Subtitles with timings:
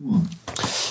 [0.00, 0.28] One.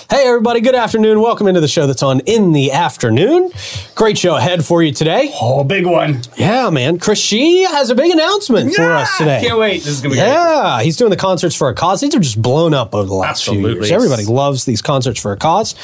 [0.10, 1.20] Hey, everybody, good afternoon.
[1.20, 3.52] Welcome into the show that's on in the afternoon.
[3.94, 5.32] Great show ahead for you today.
[5.42, 6.22] Oh, big one.
[6.38, 6.98] Yeah, man.
[6.98, 9.44] Chris Shee has a big announcement for us today.
[9.46, 9.84] Can't wait.
[9.84, 10.32] This is going to be great.
[10.32, 12.00] Yeah, he's doing the concerts for a cause.
[12.00, 13.90] These are just blown up over the last few Absolutely.
[13.90, 13.92] years.
[13.92, 15.76] Everybody loves these concerts for a cause.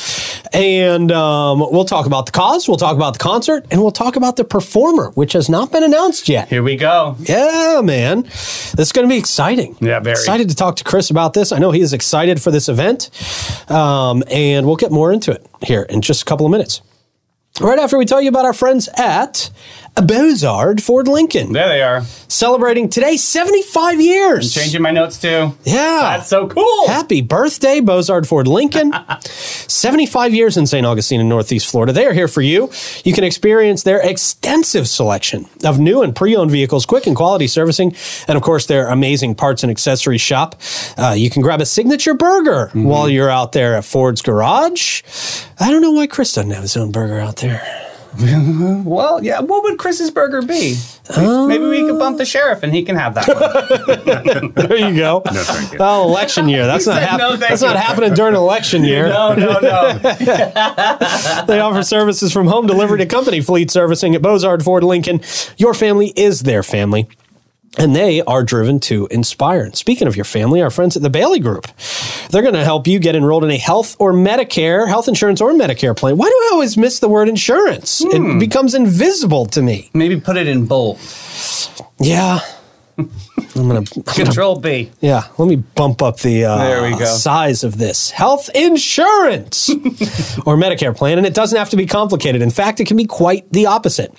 [0.53, 4.15] And um, we'll talk about the cause, we'll talk about the concert, and we'll talk
[4.15, 6.47] about the performer, which has not been announced yet.
[6.47, 7.17] Here we go.
[7.19, 8.21] Yeah, man.
[8.21, 9.75] This is going to be exciting.
[9.81, 10.13] Yeah, very.
[10.13, 11.51] Excited to talk to Chris about this.
[11.51, 13.09] I know he is excited for this event.
[13.69, 16.81] Um, Um, and we'll get more into it here in just a couple of minutes.
[17.59, 19.51] Right after we tell you about our friends at
[19.95, 22.01] Bozard Ford Lincoln, There they are.
[22.27, 24.53] celebrating today 75 years.
[24.53, 25.55] Changing my notes too.
[25.63, 26.17] Yeah.
[26.17, 26.87] That's so cool.
[26.87, 28.91] Happy birthday, Bozard Ford Lincoln.
[29.21, 30.85] 75 years in St.
[30.85, 31.93] Augustine in Northeast Florida.
[31.93, 32.71] They are here for you.
[33.03, 37.47] You can experience their extensive selection of new and pre owned vehicles, quick and quality
[37.47, 37.95] servicing,
[38.27, 40.59] and of course, their amazing parts and accessory shop.
[40.97, 45.03] Uh, you can grab a signature burger while you're out there at Ford's Garage.
[45.59, 47.61] I don't know why Chris doesn't have his own burger out there.
[48.85, 49.39] Well, yeah.
[49.39, 50.77] What would Chris's burger be?
[51.15, 54.53] Um, Maybe we could bump the sheriff and he can have that one.
[54.67, 55.21] There you go.
[55.25, 55.77] No, thank you.
[55.81, 56.65] Oh, election year.
[56.65, 59.07] That's not said hap- no, thank That's not happening during election year.
[59.09, 59.99] no, no, no.
[61.47, 65.21] They offer services from home delivery to company fleet servicing at Bozard Ford Lincoln.
[65.57, 67.07] Your family is their family.
[67.77, 69.63] And they are driven to inspire.
[69.63, 71.67] And speaking of your family, our friends at the Bailey Group,
[72.29, 75.51] they're going to help you get enrolled in a health or Medicare, health insurance or
[75.53, 76.17] Medicare plan.
[76.17, 78.01] Why do I always miss the word insurance?
[78.01, 78.37] It hmm.
[78.37, 79.89] becomes invisible to me.
[79.93, 80.99] Maybe put it in bold.
[81.99, 82.41] Yeah.
[82.97, 83.09] I'm
[83.69, 84.91] going to Control B.
[85.01, 87.05] Yeah, let me bump up the uh, There we go.
[87.05, 89.69] size of this health insurance
[90.45, 92.41] or Medicare plan, and it doesn't have to be complicated.
[92.41, 94.11] In fact, it can be quite the opposite.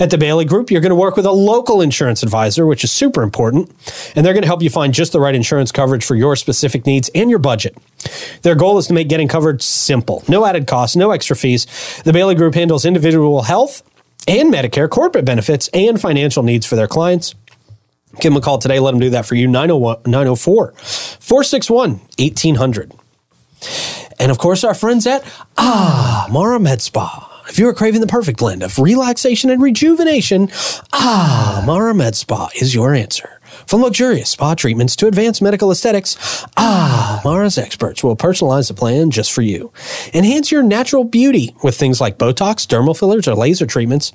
[0.00, 2.92] At the Bailey Group, you're going to work with a local insurance advisor, which is
[2.92, 3.70] super important,
[4.14, 6.86] and they're going to help you find just the right insurance coverage for your specific
[6.86, 7.76] needs and your budget.
[8.42, 11.66] Their goal is to make getting covered simple, no added costs, no extra fees.
[12.04, 13.82] The Bailey Group handles individual health
[14.26, 17.34] and Medicare, corporate benefits, and financial needs for their clients.
[18.14, 18.80] Give them a call today.
[18.80, 19.46] Let them do that for you.
[19.46, 22.92] 901 904 461 1800.
[24.18, 25.24] And of course, our friends at
[25.56, 27.24] Ah Mara Med Spa.
[27.48, 30.50] If you are craving the perfect blend of relaxation and rejuvenation,
[30.92, 33.37] Ah Mara Med Spa is your answer.
[33.66, 36.16] From luxurious spa treatments to advanced medical aesthetics,
[36.56, 39.72] Ah Mara's experts will personalize the plan just for you.
[40.14, 44.12] Enhance your natural beauty with things like Botox, dermal fillers, or laser treatments.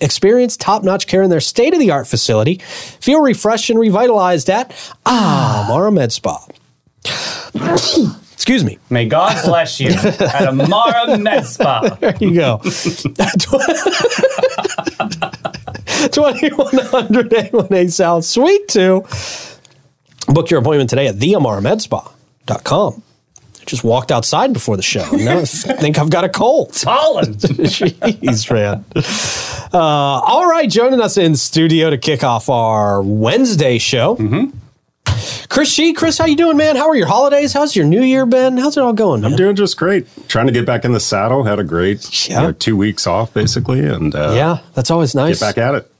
[0.00, 2.56] Experience top notch care in their state of the art facility.
[3.00, 4.72] Feel refreshed and revitalized at
[5.06, 6.44] Ah Mara Med Spa.
[8.32, 8.78] Excuse me.
[8.90, 11.96] May God bless you at Amara Med Spa.
[12.00, 12.60] There you go.
[16.08, 19.04] 2100 A1A South, Suite 2.
[20.28, 23.02] Book your appointment today at theamaramedspa.com.
[23.60, 25.08] I just walked outside before the show.
[25.12, 26.76] Now I think I've got a cold.
[26.82, 27.36] Holland.
[27.36, 28.84] Jeez, man.
[29.72, 34.16] Uh, all right, joining us in studio to kick off our Wednesday show.
[35.48, 35.92] Chris Shee.
[35.92, 36.76] Chris, how you doing, man?
[36.76, 37.52] How are your holidays?
[37.52, 38.56] How's your New Year been?
[38.56, 39.32] How's it all going, man?
[39.32, 40.06] I'm doing just great.
[40.28, 41.44] Trying to get back in the saddle.
[41.44, 45.38] Had a great you know, two weeks off basically, and uh, yeah, that's always nice.
[45.38, 45.91] get back at it.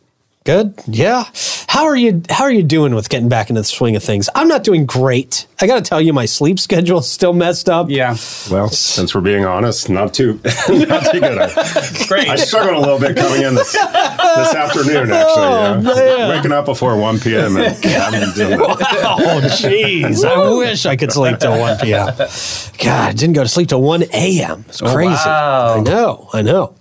[0.44, 0.74] Good.
[0.86, 1.24] Yeah.
[1.68, 4.28] How are you how are you doing with getting back into the swing of things?
[4.34, 5.46] I'm not doing great.
[5.60, 7.88] I got to tell you my sleep schedule is still messed up.
[7.88, 8.16] Yeah.
[8.50, 10.34] Well, since we're being honest, not too
[10.68, 11.38] not too good.
[11.38, 12.28] I, Great.
[12.28, 15.12] I struggled a little bit coming in this this afternoon.
[15.12, 16.16] Actually, Oh, yeah.
[16.16, 16.28] man.
[16.36, 17.56] waking up before 1 p.m.
[17.56, 18.60] and having to do it.
[18.60, 20.24] Oh jeez.
[20.24, 22.06] I wish I could sleep till 1 p.m.
[22.16, 24.64] God, I didn't go to sleep till 1 a.m.
[24.68, 25.10] It's oh, crazy.
[25.12, 25.76] wow.
[25.76, 26.28] I know.
[26.34, 26.74] I know.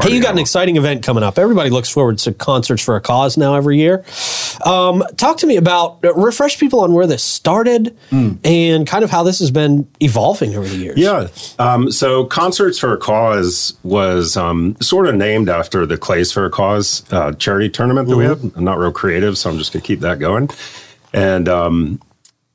[0.00, 1.38] Hey, you got an exciting event coming up.
[1.38, 4.02] Everybody looks forward to concerts for a cause now every year.
[4.64, 9.10] Um, talk to me about uh, refresh people on where this started and kind of
[9.10, 10.96] how this has been evolving over the years.
[10.96, 11.28] Yeah.
[11.58, 16.46] Um, so Concerts for a Cause was um, sort of named after the Clays for
[16.46, 18.42] a Cause uh, charity tournament that we have.
[18.56, 20.48] I'm not real creative, so I'm just going to keep that going.
[21.12, 22.00] And um,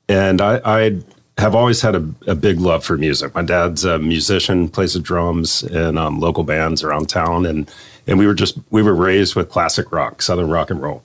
[0.09, 1.01] and I, I
[1.37, 3.35] have always had a, a big love for music.
[3.35, 7.71] My dad's a musician, plays the drums in um, local bands around town, and
[8.07, 11.03] and we were just we were raised with classic rock, southern rock and roll,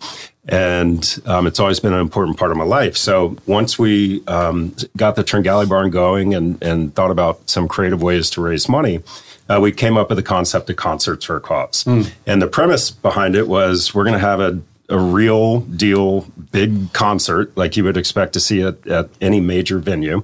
[0.49, 2.97] and um, it's always been an important part of my life.
[2.97, 8.03] So once we um, got the Tringali Barn going and and thought about some creative
[8.03, 9.01] ways to raise money.
[9.49, 11.85] Uh, we came up with the concept of concerts for a cause,
[12.27, 16.93] and the premise behind it was we're going to have a a real deal big
[16.93, 20.23] concert like you would expect to see at, at any major venue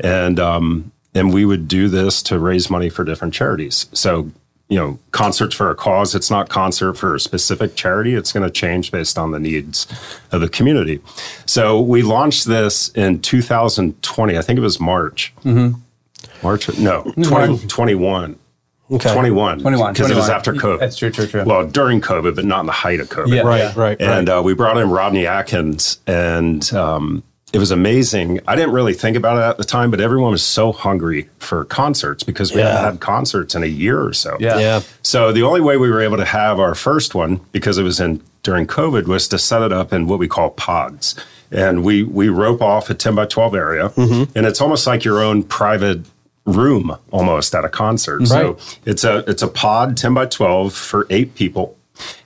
[0.00, 4.30] and um, and we would do this to raise money for different charities so
[4.72, 6.14] you know, concerts for a cause.
[6.14, 8.14] It's not concert for a specific charity.
[8.14, 9.86] It's going to change based on the needs
[10.30, 10.98] of the community.
[11.44, 14.38] So we launched this in 2020.
[14.38, 15.34] I think it was March.
[15.44, 15.78] Mm-hmm.
[16.42, 16.78] March?
[16.78, 18.38] No, 2021.
[18.92, 19.12] Okay.
[19.12, 19.60] 21.
[19.60, 20.78] 21, Because it was after COVID.
[20.80, 21.44] That's true, true, true.
[21.44, 23.34] Well, during COVID, but not in the height of COVID.
[23.34, 23.42] Yeah.
[23.42, 27.22] Right, right, And uh, we brought in Rodney Atkins, and um,
[27.52, 28.40] it was amazing.
[28.46, 31.64] I didn't really think about it at the time, but everyone was so hungry for
[31.66, 32.68] concerts because we Yeah.
[32.76, 34.36] hadn't had concerts in a year or so.
[34.40, 34.58] Yeah.
[34.58, 34.80] Yeah.
[35.02, 38.00] So the only way we were able to have our first one, because it was
[38.00, 41.14] in during COVID, was to set it up in what we call pods.
[41.50, 44.32] And we we rope off a 10 by 12 area, Mm-hmm.
[44.36, 46.00] and it's almost like your own private
[46.44, 48.26] room almost at a concert.
[48.26, 51.76] So it's a it's a pod 10 by 12 for eight people.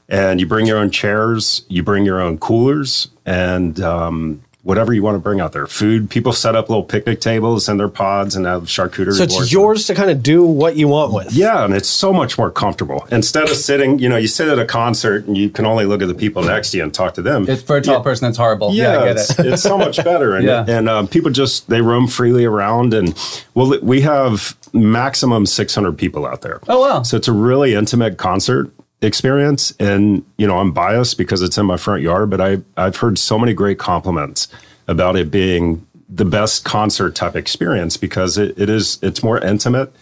[0.08, 5.00] And you bring your own chairs, you bring your own coolers, and um, whatever you
[5.02, 5.66] want to bring out there.
[5.68, 6.10] Food.
[6.10, 9.40] People set up little picnic tables in their pods and have charcuterie So boards.
[9.42, 11.32] it's yours to kind of do what you want with.
[11.32, 13.06] Yeah, and it's so much more comfortable.
[13.12, 16.02] Instead of sitting, you know, you sit at a concert and you can only look
[16.02, 17.48] at the people next to you and talk to them.
[17.48, 18.28] It's for a tall person.
[18.28, 18.74] It's horrible.
[18.74, 19.46] Yeah, I get it's, it.
[19.46, 20.64] it's so much better, and Yeah.
[20.66, 23.16] and um, people just they roam freely around, and
[23.54, 26.60] well, we have maximum six hundred people out there.
[26.68, 27.02] Oh, wow.
[27.02, 28.70] So it's a really intimate concert
[29.06, 32.96] experience, and you know I'm biased because it's in my front yard, but I I've
[32.96, 34.48] heard so many great compliments
[34.88, 39.92] about it being the best concert type experience because it, it is it's more intimate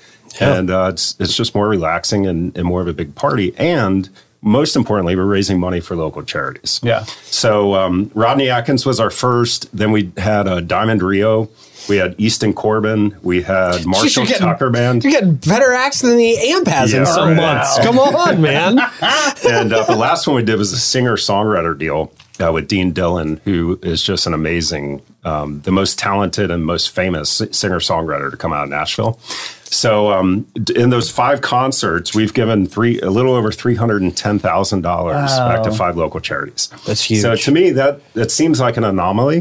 [0.41, 0.55] Yeah.
[0.57, 4.11] and uh, it's it's just more relaxing and, and more of a big party and
[4.43, 7.05] most importantly we're raising money for local charities Yeah.
[7.25, 9.75] so um, Rodney Atkins was our first.
[9.75, 11.49] Then we had uh, Diamond Rio.
[11.89, 13.17] We had Easton Corbin.
[13.23, 15.05] We had Marshall getting- Tucker Band.
[15.05, 17.37] You're getting better acts than the AMP has in some right.
[17.37, 17.79] months.
[17.81, 18.79] Come on, man.
[19.49, 22.13] and uh, the last one we did was a singer songwriter deal
[22.45, 26.91] uh, with Dean Dillon, who is just an amazing, um, the most talented and most
[26.91, 29.19] famous singer songwriter to come out of Nashville.
[29.75, 34.17] So um, in those five concerts, we've given three a little over three hundred and
[34.17, 36.69] ten thousand dollars back to five local charities.
[36.87, 37.23] That's huge.
[37.23, 39.41] So to me, that that seems like an anomaly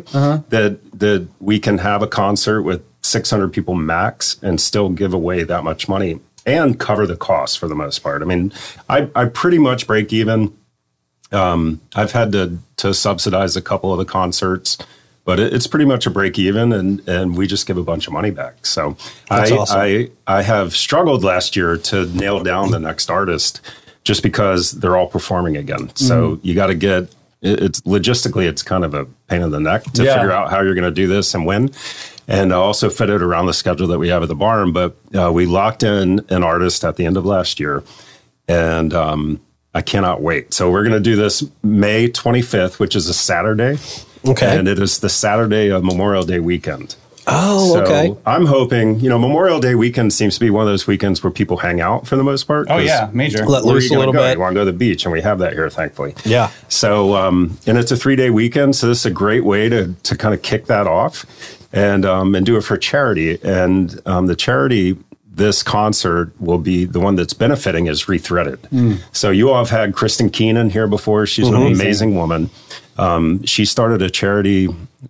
[0.49, 5.13] that that we can have a concert with six hundred people max and still give
[5.13, 8.21] away that much money and cover the costs for the most part.
[8.21, 8.51] I mean,
[8.89, 10.57] I I pretty much break even.
[11.31, 14.77] Um, I've had to to subsidize a couple of the concerts,
[15.25, 18.07] but it, it's pretty much a break even, and and we just give a bunch
[18.07, 18.65] of money back.
[18.65, 18.97] So
[19.29, 19.79] That's I awesome.
[19.79, 23.61] I I have struggled last year to nail down the next artist,
[24.03, 25.89] just because they're all performing again.
[25.95, 26.47] So Mm-hmm.
[26.47, 27.03] you got to get.
[27.03, 30.13] it- It's logistically, it's kind of a pain in the neck to Yeah.
[30.15, 31.71] figure out how you're going to do this and when,
[32.27, 34.71] and also fit it around the schedule that we have at the barn.
[34.71, 37.83] But uh, we locked in an artist at the end of last year,
[38.47, 39.41] and um,
[39.73, 40.53] I cannot wait.
[40.53, 43.77] So we're going to do this May 25th, which is a Saturday.
[44.25, 44.57] Okay.
[44.57, 46.95] And it is the Saturday of Memorial Day weekend.
[47.25, 48.15] Oh, So okay.
[48.25, 51.31] I'm hoping, you know, Memorial Day weekend seems to be one of those weekends where
[51.31, 52.67] people hang out for the most part.
[52.69, 53.45] Oh, yeah, major.
[53.45, 54.19] Let loose you a little go?
[54.19, 54.33] bit.
[54.33, 56.15] You want to go to the beach, and we have that here, thankfully.
[56.25, 56.51] Yeah.
[56.67, 59.93] So, um, and it's a three day weekend, so this is a great way to
[60.03, 61.25] to kind of kick that off,
[61.71, 63.39] and um, and do it for charity.
[63.41, 64.97] And um, the charity
[65.35, 68.59] this concert will be the one that's benefiting is Rethreaded.
[69.11, 71.25] So you all have had Kristen Keenan here before.
[71.25, 72.49] She's an amazing woman.
[72.97, 74.65] Um, she started a charity,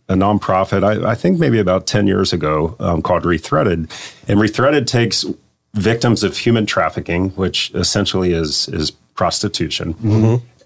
[0.07, 3.89] a nonprofit, I, I think maybe about 10 years ago, um, called Rethreaded.
[4.29, 5.25] And Rethreaded takes
[5.73, 9.93] victims of human trafficking, which essentially is, is prostitution.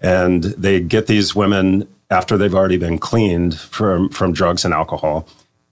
[0.00, 5.26] And they get these women after they've already been cleaned from, from drugs and alcohol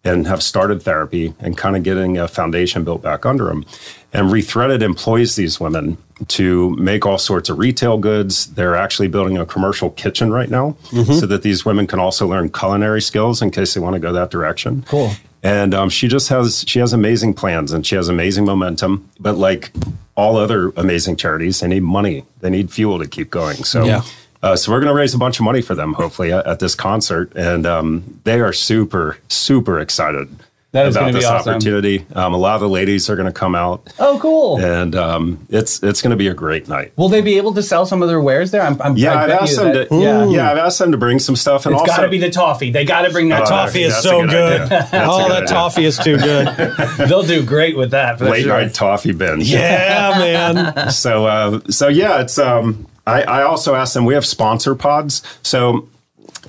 [0.07, 3.65] and have started therapy and kind of getting a foundation built back under them.
[4.13, 8.47] And Rethreaded employs these women to make all sorts of retail goods.
[8.47, 12.49] They're actually building a commercial kitchen right now so that these women can also learn
[12.51, 14.85] culinary skills in case they want to go that direction.
[14.89, 15.11] Cool.
[15.43, 19.09] And um, she just has she has amazing plans and she has amazing momentum.
[19.21, 19.71] But like
[20.17, 22.25] all other amazing charities, they need money.
[22.41, 23.57] They need fuel to keep going.
[23.65, 24.03] So Yeah.
[24.47, 26.59] Uh, so we're going to raise a bunch of money for them, hopefully, at, at
[26.61, 30.29] this concert, and um, they are super, super excited
[30.73, 31.51] That is about gonna be this awesome.
[31.55, 32.05] opportunity.
[32.15, 34.61] Um, a lot of the ladies are going to come out, Oh, cool.
[34.61, 36.93] and um, it's it's going to be a great night.
[36.97, 38.61] Will they be able to sell some of their wares there?
[38.63, 39.97] I'm, I'm Yeah, I I've asked them that- to.
[39.97, 42.19] Yeah, Yeah, I've asked them to bring some stuff, and It's also got to be
[42.19, 42.71] the toffee.
[42.71, 43.83] They got to bring that Oh, toffee.
[43.85, 44.61] Is so good good.
[44.63, 44.69] idea.
[44.69, 45.47] That's a Oh, that idea.
[45.49, 46.47] toffee is too good.
[47.09, 48.21] They'll do great with that.
[48.21, 48.53] Late sure.
[48.61, 49.51] night toffee binge.
[49.51, 50.91] Yeah, man.
[51.05, 55.23] so uh, so yeah, it's um I, I also asked them, we have sponsor pods.
[55.43, 55.89] So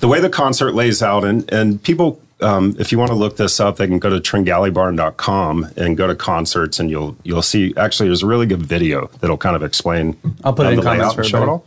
[0.00, 3.36] the way the concert lays out and and people um, if you want to look
[3.36, 7.74] this up, they can go to tringalibarn.com and go to concerts and you'll you'll see
[7.76, 10.82] actually there's a really good video that'll kind of explain I'll put it in the
[10.82, 11.66] comments for and show it all.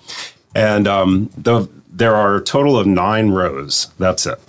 [0.56, 3.90] And um, the there are a total of nine rows.
[4.00, 4.40] That's it.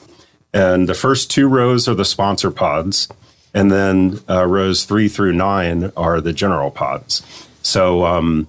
[0.54, 3.08] And the first two rows are the sponsor pods,
[3.52, 7.22] and then uh, rows three through nine are the general pods.
[7.62, 8.46] So um,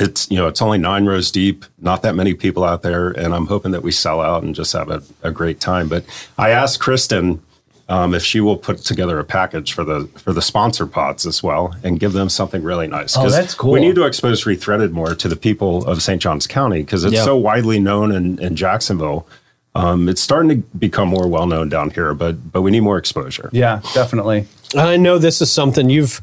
[0.00, 3.32] it's you know it's only nine rows deep not that many people out there and
[3.34, 6.04] i'm hoping that we sell out and just have a, a great time but
[6.36, 7.40] i asked kristen
[7.88, 11.42] um, if she will put together a package for the for the sponsor pods as
[11.42, 13.14] well and give them something really nice.
[13.16, 13.72] Oh, that's cool.
[13.72, 16.20] We need to expose Rethreaded more to the people of St.
[16.20, 17.24] Johns County because it's Yep.
[17.24, 19.26] so widely known in, in Jacksonville.
[19.74, 22.96] Um, it's starting to become more well known down here, but but we need more
[22.96, 23.50] exposure.
[23.52, 24.46] Yeah, definitely.
[24.76, 26.20] I know this is something you've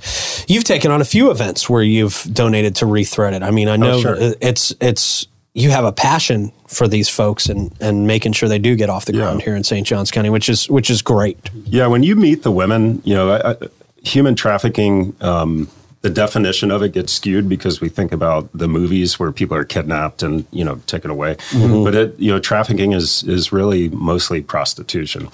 [0.48, 3.44] you've taken on a few events where you've donated to Rethreaded.
[3.44, 4.16] I mean, I know sure.
[4.42, 8.76] it's it's you have a passion for these folks and and making sure they do
[8.76, 9.86] get off the ground here in St.
[9.86, 11.38] Johns County, which is which is great.
[11.66, 13.56] Yeah, when you meet the women, you know, I, I,
[14.04, 15.70] human trafficking, um,
[16.02, 19.66] the definition of it gets skewed because we think about the movies where people are
[19.66, 24.42] kidnapped and you know taken away, but it, you know, trafficking is is really mostly
[24.42, 25.30] prostitution.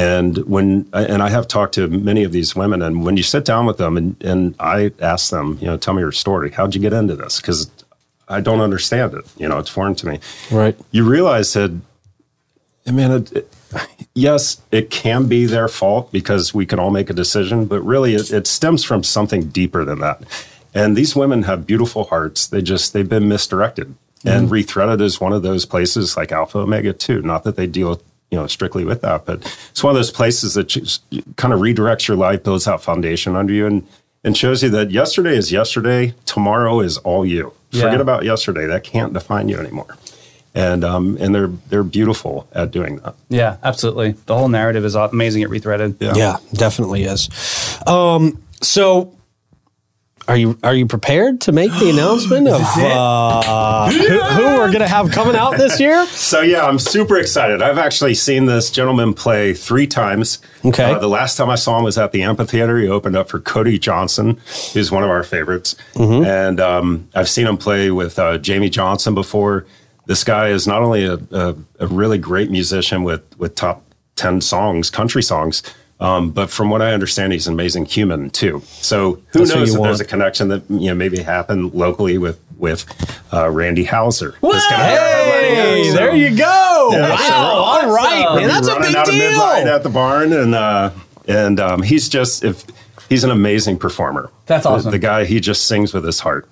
[0.00, 3.44] And when and I have talked to many of these women, and when you sit
[3.44, 6.50] down with them and, and I ask them, you know, tell me your story.
[6.50, 7.40] How'd you get into this?
[7.40, 7.70] Because
[8.28, 9.26] I don't understand it.
[9.36, 10.20] You know, it's foreign to me.
[10.50, 10.76] Right.
[10.90, 11.72] You realize that
[12.86, 13.56] I mean, it, it,
[14.14, 18.14] yes, it can be their fault because we can all make a decision, but really
[18.14, 20.22] it, it stems from something deeper than that.
[20.74, 22.46] And these women have beautiful hearts.
[22.46, 23.94] They just, they've been misdirected.
[24.24, 24.54] And mm-hmm.
[24.54, 27.22] Rethreaded is one of those places like Alpha Omega too.
[27.22, 28.00] Not that they deal,
[28.30, 29.38] you know, strictly with that, but
[29.70, 31.02] it's one of those places that just
[31.36, 33.86] kind of redirects your life, builds that foundation under you, and
[34.22, 37.52] and shows you that yesterday is yesterday, tomorrow is all you.
[37.70, 37.84] Yeah.
[37.84, 38.66] Forget about yesterday.
[38.66, 39.96] That can't define you anymore.
[40.54, 43.14] And um, and they're they're beautiful at doing that.
[43.28, 44.12] Yeah, absolutely.
[44.26, 45.96] The whole narrative is amazing at Rethreaded.
[46.00, 46.14] Yeah.
[46.16, 47.28] Yeah, definitely is.
[47.86, 49.16] Um, so,
[50.30, 54.78] are you are you prepared to make the announcement of uh, who, who we're going
[54.78, 56.06] to have coming out this year?
[56.06, 57.62] So yeah, I'm super excited.
[57.62, 60.38] I've actually seen this gentleman play three times.
[60.64, 60.84] Okay.
[60.84, 62.78] Uh, the last time I saw him was at the amphitheater.
[62.78, 64.40] He opened up for Cody Johnson,
[64.72, 69.14] who's one of our favorites, and um, I've seen him play with uh, Jamey Johnson
[69.14, 69.66] before.
[70.06, 73.82] This guy is not only a, a, a really great musician with with top
[74.14, 75.62] ten songs, country songs.
[76.00, 78.62] Um, but from what I understand, he's an amazing human too.
[78.66, 82.16] So who That's knows you if there's a connection that you know maybe happened locally
[82.18, 82.86] with with
[83.32, 84.34] uh, Randy Houser.
[84.42, 85.68] That's gonna be our headlining act.
[85.68, 86.88] Hey, So- there you go!
[86.92, 89.74] Yeah, wow, so- all right, man, that's a big out of midnight deal.
[89.74, 90.90] at the barn, and uh,
[91.28, 92.64] and um, he's just if
[93.10, 94.30] he's an amazing performer.
[94.46, 94.90] That's The- awesome.
[94.92, 96.48] The, guy he just sings with his heart.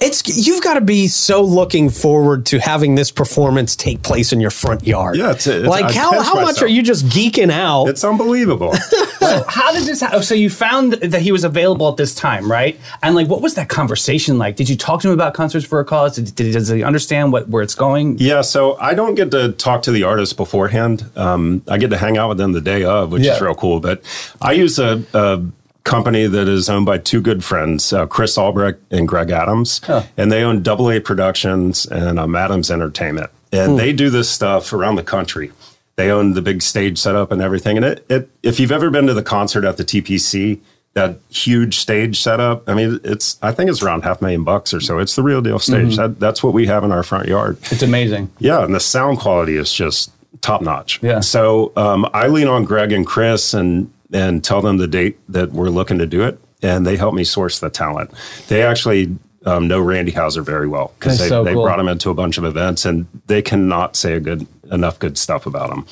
[0.00, 4.40] It's you've got to be so looking forward to having this performance take place in
[4.40, 5.16] your front yard.
[5.16, 6.62] Yeah, it's- it's- like I how how much myself.
[6.62, 7.86] are you just geeking out?
[7.88, 8.74] It's unbelievable.
[9.18, 10.00] So how did this?
[10.00, 12.78] Ha- so you found that he was available at this time, right?
[13.02, 14.56] And like, what was that conversation like?
[14.56, 16.14] Did you talk to him about concerts for a cause?
[16.16, 18.16] Did, did does he understand what where it's going?
[18.20, 21.04] yeah, so I don't get to talk to the artist beforehand.
[21.16, 23.80] Um, I get to hang out with them the day of, which is real cool.
[23.80, 24.02] But
[24.40, 25.42] I use a, a
[25.84, 29.80] company that is owned by two good friends, uh, Chris Albrecht and Greg Adams,
[30.16, 34.72] and they own Double A Productions and um, Adams Entertainment, and they do this stuff
[34.72, 35.52] around the country.
[35.96, 37.76] They own the big stage setup and everything.
[37.76, 40.60] And it, it, if you've ever been to the concert at the TPC,
[40.94, 44.72] that huge stage setup, I mean, it's I think it's around half a million bucks
[44.72, 44.98] or so.
[44.98, 45.96] It's the real deal stage.
[45.96, 47.58] That, that's what we have in our front yard.
[47.72, 48.30] It's amazing.
[48.38, 51.02] Yeah, and the sound quality is just top notch.
[51.02, 51.20] Yeah.
[51.20, 55.52] So um, I lean on Greg and Chris and and tell them the date that
[55.52, 58.10] we're looking to do it, and they help me source the talent.
[58.48, 61.64] They actually um, know Randy Houser very well because they, so they cool.
[61.64, 65.16] brought him into a bunch of events, and they cannot say a good enough good
[65.16, 65.86] stuff about him.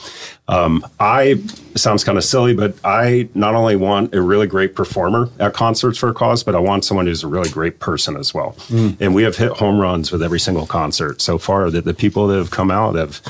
[0.48, 1.40] Um, I
[1.74, 5.98] sounds kind of silly, but I not only want a really great performer at concerts
[5.98, 8.52] for a cause, but I want someone who's a really great person as well.
[8.68, 9.00] Mm.
[9.00, 11.70] And we have hit home runs with every single concert so far.
[11.70, 13.22] That the people that have come out have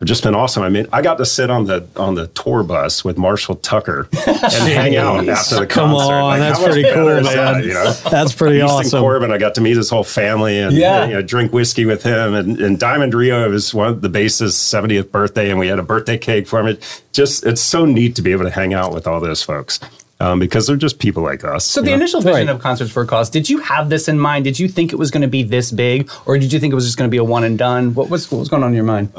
[0.00, 0.62] have just been awesome.
[0.62, 4.08] I mean, I got to sit on the on the tour bus with Marshall Tucker
[4.26, 6.12] and hang out after the Come concert.
[6.14, 7.64] on, Like, that's pretty cool, is that, man.
[7.64, 7.92] you know?
[8.10, 9.00] That's pretty Easton awesome.
[9.02, 11.04] Corbin, I got to meet his whole family and Yeah.
[11.04, 12.32] you know, drink whiskey with him.
[12.34, 15.78] And, and Diamond Rio, it was one of the bassist's 70th birthday, and we had
[15.78, 16.66] a birthday cake for him.
[16.68, 19.80] It just it's so neat to be able to hang out with all those folks
[20.20, 21.66] um, because they're just people like us.
[21.66, 21.96] So the know?
[21.96, 22.54] initial vision Right.
[22.54, 24.44] of concerts for a cause, did you have this in mind?
[24.44, 26.74] Did you think it was going to be this big, or did you think it
[26.74, 27.92] was just going to be a one and done?
[27.94, 29.12] What was what was going on in your mind?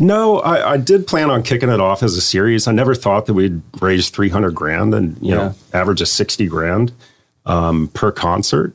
[0.00, 2.66] No, I, I did plan on kicking it off as a series.
[2.66, 6.92] I never thought that we'd raise 300 grand and, you know, average of 60 grand
[7.46, 8.74] um, per concert.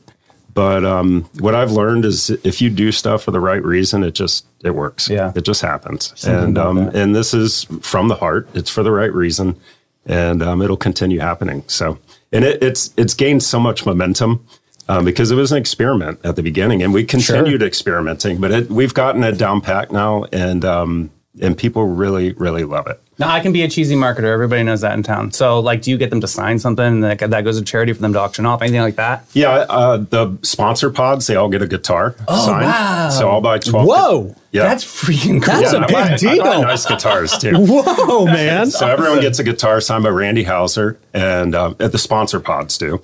[0.54, 4.12] But um, what I've learned is if you do stuff for the right reason, it
[4.12, 5.08] just, it works.
[5.10, 5.32] Yeah.
[5.36, 6.12] It just happens.
[6.16, 6.96] Something and, um, that.
[6.96, 8.48] and this is from the heart.
[8.54, 9.60] It's for the right reason
[10.06, 11.62] and um, it'll continue happening.
[11.66, 11.98] So,
[12.32, 14.44] and it, it's, it's gained so much momentum.
[14.90, 18.70] Um, because it was an experiment at the beginning, and we continued experimenting, but it,
[18.70, 23.00] we've gotten it down pat now, and um, and people really, really love it.
[23.16, 24.24] Now I can be a cheesy marketer.
[24.32, 25.30] Everybody knows that in town.
[25.30, 27.92] So, like, do you get them to sign something and that, that goes to charity
[27.92, 28.62] for them to auction off?
[28.62, 29.26] Anything like that?
[29.32, 32.64] Yeah, uh, the sponsor pods, they all get a guitar signed.
[32.66, 33.10] wow.
[33.10, 33.86] So I'll buy 12.
[33.86, 34.34] Whoa.
[34.52, 34.62] Yeah.
[34.64, 35.54] That's freaking cool.
[35.54, 36.62] That's a big buy- I buy deal.
[36.62, 37.52] nice guitars too.
[37.58, 38.70] Whoa, man.
[38.70, 42.76] So everyone gets a guitar signed by Randy Houser, and um, at the sponsor pods
[42.78, 43.00] do.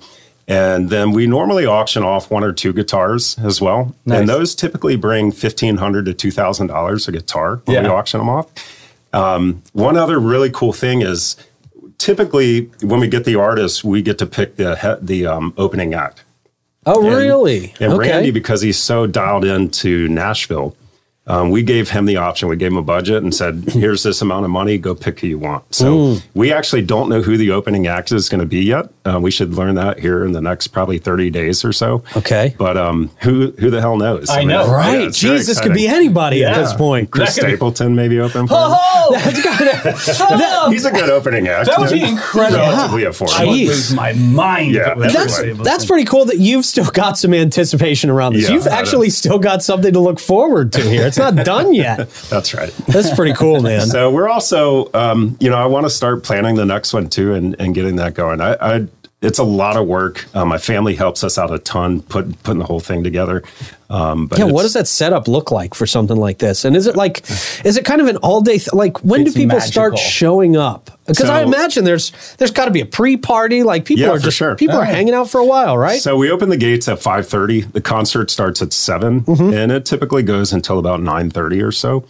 [0.47, 4.19] And then we normally auction off one or two guitars as well, Nice.
[4.21, 8.29] and those typically bring 1,500 to two thousand dollars a guitar when we auction them
[8.29, 8.47] off.
[9.11, 11.35] Um, one other really cool thing is
[11.97, 16.23] typically when we get the artist, we get to pick the the um, opening act.
[16.85, 17.73] Oh, really?
[17.81, 18.09] And okay.
[18.11, 20.77] Randy, because he's so dialed into Nashville,
[21.27, 22.47] um, we gave him the option.
[22.47, 24.77] We gave him a budget and said, "Here's this amount of money.
[24.77, 26.19] Go pick who you want." So Hmm.
[26.33, 28.89] we actually don't know who the opening act is going to be yet.
[29.05, 32.03] Uh, we should learn that here in the next probably 30 days or so.
[32.15, 32.55] Okay.
[32.57, 34.29] But um, who who the hell knows?
[34.29, 35.01] I know, yeah, right.
[35.01, 36.05] it's very Jeez, this could be exciting.
[36.05, 37.11] anybody at this point.
[37.11, 38.59] Chris That could be- Stapleton maybe open for him.
[38.59, 39.17] Oh,
[40.71, 41.67] He's a good opening act.
[41.67, 42.59] That would be incredible.
[42.59, 43.47] Relatively I affordable.
[43.47, 43.67] would Jeez.
[43.67, 44.73] lose my mind.
[44.73, 48.33] Yeah, if it was that's- That's pretty cool that you've still got some anticipation around
[48.33, 48.43] this.
[48.49, 48.75] Yeah, you've I know.
[48.75, 51.09] actually still got something to look forward to here.
[51.17, 52.09] It's not done yet.
[52.29, 52.71] That's right.
[52.87, 53.87] That's pretty cool, man.
[53.87, 57.33] So we're also, um, you know, I want to start planning the next one too,
[57.33, 58.41] and, and getting that going.
[58.41, 58.87] I, I
[59.21, 60.25] it's a lot of work.
[60.35, 63.41] Um, my family helps us out a ton, put, putting the whole thing together.
[63.89, 66.65] Um, but Yeah, what does that setup look like for something like this?
[66.65, 67.27] And is it like,
[67.65, 68.59] is it kind of an all day?
[68.59, 70.91] Th- like, when do people start showing up?
[71.07, 73.63] Because I imagine there's there's got to be a pre party.
[73.63, 74.55] Like people Yeah, are just sure.
[74.55, 76.01] people are hanging out for a while, right?
[76.01, 77.61] So we open the gates at five thirty.
[77.61, 79.53] The concert starts at 7 Mm-hmm.
[79.53, 82.05] and it typically goes until about nine thirty or so.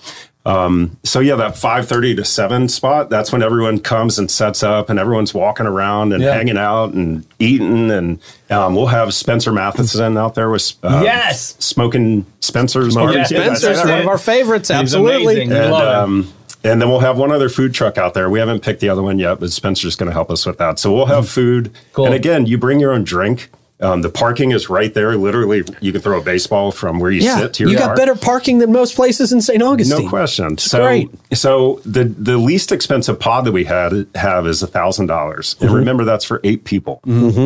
[0.48, 3.10] Um, so yeah, that five thirty to seven spot.
[3.10, 6.34] That's when everyone comes and sets up, and everyone's walking around and Yeah.
[6.34, 7.92] hanging out and eating.
[7.92, 11.58] And um, we'll have Spencer Matheson out there with uh, Yes.
[11.60, 13.38] smoking Spencer's Smoking barbecue.
[13.38, 14.72] Spencer's one of our favorites.
[14.72, 15.42] Absolutely.
[15.42, 18.30] and, love um, and then we'll have one other food truck out there.
[18.30, 20.80] We haven't picked the other one yet, but Spencer's going to help us with that.
[20.80, 21.72] So we'll have food.
[21.92, 22.06] Cool.
[22.06, 23.50] And again, you bring your own drink.
[23.80, 25.16] Um, the parking is right there.
[25.18, 27.90] Literally, you can throw a baseball from where you Yeah, sit to your you car.
[27.90, 29.62] got better parking than most places in St.
[29.62, 30.04] Augustine.
[30.06, 30.58] No question.
[30.58, 31.10] So, great.
[31.34, 35.66] so the the least expensive pod that we had have is a thousand dollars, Mm-hmm.
[35.66, 37.02] and remember that's for eight people.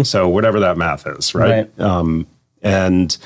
[0.05, 1.69] So whatever that math is, right?
[1.77, 1.79] Right.
[1.81, 2.27] Um,
[2.61, 3.17] and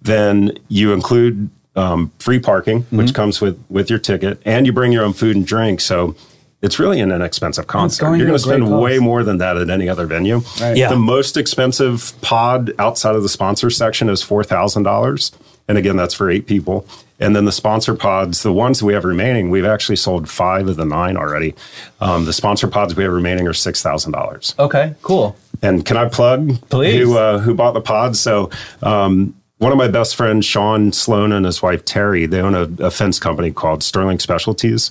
[0.00, 2.96] then you include um, free parking, Mm-hmm.
[2.96, 5.80] which comes with with your ticket, and you bring your own food and drink.
[5.80, 6.14] So.
[6.62, 8.04] It's really an inexpensive concert.
[8.04, 8.82] going You're going to spend cause.
[8.82, 10.42] way more than that at any other venue.
[10.60, 10.76] Right.
[10.76, 10.88] Yeah.
[10.88, 15.32] The most expensive pod outside of the sponsor section is four thousand dollars,
[15.68, 16.86] and again, that's for eight people.
[17.18, 20.76] And then the sponsor pods, the ones we have remaining, we've actually sold five of
[20.76, 21.54] the nine already.
[22.00, 24.54] Um, the sponsor pods we have remaining are six thousand dollars.
[24.58, 25.36] Okay, cool.
[25.62, 27.02] And can I plug Please.
[27.02, 28.20] who uh, who bought the pods?
[28.20, 28.50] So.
[28.82, 32.86] Um, one of my best friends, Sean Sloan, and his wife Terry, they own a,
[32.86, 34.90] a fence company called Sterling Specialties.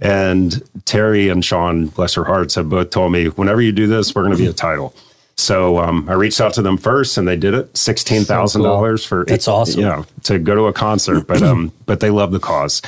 [0.00, 4.14] And Terry and Sean, bless their hearts, have both told me, whenever you do this,
[4.14, 4.94] we're going to be a title.
[5.38, 7.76] So um, I reached out to them first, and they did it.
[7.76, 9.82] Sixteen thousand dollars for That's awesome.
[9.82, 12.80] Yeah, to go to a concert, but um, but they love the cause.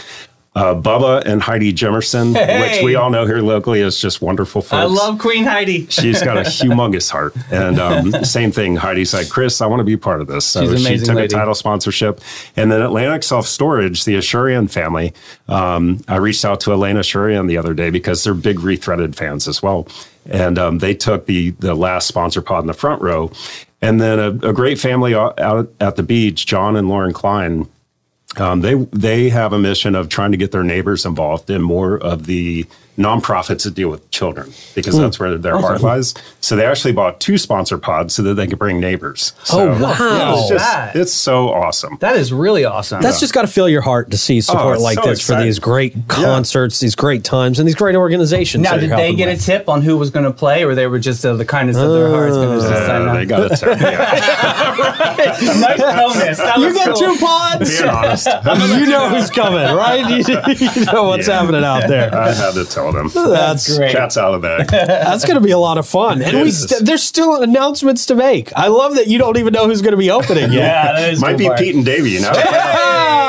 [0.58, 2.60] Uh, Bubba and Heidi Jimerson, Hey.
[2.60, 5.86] which we all know here locally is just wonderful folks I love Queen Heidi.
[5.90, 7.36] she's got a humongous heart.
[7.52, 10.44] And um, same thing, Heidi's like, Chris, I want to be part of this.
[10.44, 11.26] So She's she took lady.
[11.26, 12.20] a title sponsorship.
[12.56, 15.12] And then Atlantic Self Storage, the Ashurian family,
[15.46, 19.46] um, I reached out to Elena Ashurian the other day because they're big rethreaded fans
[19.46, 19.86] as well.
[20.28, 23.30] And um, they took the, the last sponsor pod in the front row.
[23.80, 27.68] And then a, a great family out out at the beach, John and Lauren Klein,
[28.36, 31.96] um, they they have a mission of trying to get their neighbors involved in more
[31.98, 32.66] of the
[32.98, 35.02] nonprofits that deal with children because Hmm.
[35.02, 36.14] that's where their heart lies.
[36.40, 39.32] So they actually bought two sponsor pods so that they could bring neighbors.
[39.44, 39.94] So, Oh, wow.
[40.00, 41.96] yeah, it's just That- it's so awesome.
[42.00, 43.00] That is really awesome.
[43.00, 45.36] That's just got to fill your heart to see support Oh, like so this for
[45.40, 48.64] these great concerts, these great times, and these great organizations.
[48.64, 50.86] now, did they helping get a tip on who was going to play, or they
[50.88, 53.16] were just uh, the kindness of their hearts going to just sign Uh, on?
[53.16, 53.62] they got it.
[53.62, 54.74] Yeah,
[55.60, 56.38] nice bonus.
[56.38, 56.96] That You was get cool.
[56.96, 57.78] two pods.
[57.78, 58.26] being honest,
[58.78, 60.08] you know who's coming, right?
[60.08, 60.16] You,
[60.80, 61.40] you know what's Yeah.
[61.40, 62.14] happening out there.
[62.14, 63.10] I had to tell them.
[63.14, 63.92] That's great.
[63.92, 64.68] Cat's out of the bag.
[64.70, 68.14] That's going to be a lot of fun, and we st- there's still announcements to
[68.14, 68.52] make.
[68.56, 70.52] I love that you don't even know who's going to be opening yet.
[70.52, 71.58] Yeah, that is Might cool be part.
[71.58, 72.32] Pete and Davey, you know.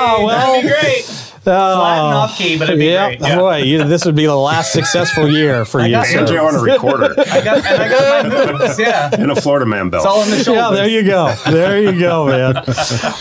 [0.01, 1.18] Ah, well, That'd be great.
[1.43, 3.21] Flat and off key, but it'd be yeah, great.
[3.21, 3.37] Yeah.
[3.37, 5.91] boy, you, this would be the last successful year for you.
[5.91, 6.07] got.
[6.07, 8.79] Banjo on a recorder I got, and I got my moves.
[8.79, 10.03] Yeah, and a Florida man belt.
[10.03, 10.63] it's all on the shoulders.
[10.63, 11.33] Yeah, there you go.
[11.49, 12.53] There you go, man.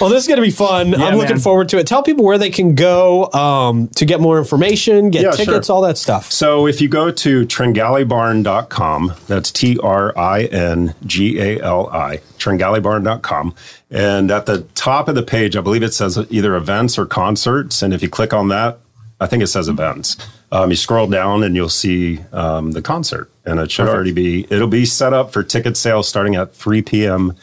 [0.00, 0.94] Well, this is going to be fun.
[0.94, 1.38] I'm looking man.
[1.40, 1.86] forward to it.
[1.86, 5.76] Tell people where they can go um, to get more information, get Yeah, tickets, sure.
[5.76, 6.30] all that stuff.
[6.30, 12.18] So if you go to tringalibarn.com, that's T R I N G A L I,
[12.38, 13.54] tringalibarn.com.
[13.90, 17.82] And at the top of the page, I believe it says either events or concerts.
[17.82, 18.78] And if you click on that,
[19.20, 20.16] I think it says events.
[20.52, 24.46] um, you scroll down and you'll see um, the concert, and it should already be.
[24.50, 27.34] It'll be set up for ticket sales starting at 3 p.m.